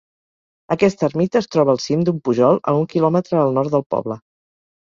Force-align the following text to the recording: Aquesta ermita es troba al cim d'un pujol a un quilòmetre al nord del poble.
Aquesta 0.75 1.05
ermita 1.07 1.41
es 1.41 1.49
troba 1.57 1.75
al 1.75 1.83
cim 1.85 2.07
d'un 2.09 2.19
pujol 2.29 2.59
a 2.73 2.75
un 2.81 2.89
quilòmetre 2.97 3.41
al 3.45 3.57
nord 3.61 3.77
del 3.79 3.87
poble. 3.97 4.21